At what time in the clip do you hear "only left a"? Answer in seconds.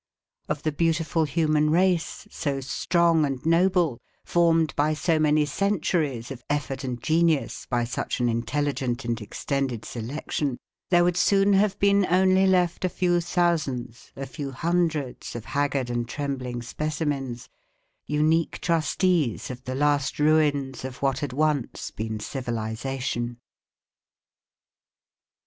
12.07-12.89